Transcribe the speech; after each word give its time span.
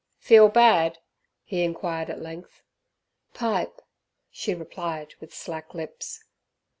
"Feel 0.17 0.49
bad?" 0.49 0.97
he 1.43 1.61
inquired 1.63 2.09
at 2.09 2.19
length. 2.23 2.63
"Pipe," 3.35 3.81
she 4.31 4.55
replied 4.55 5.13
with 5.19 5.31
slack 5.31 5.75
lips. 5.75 6.23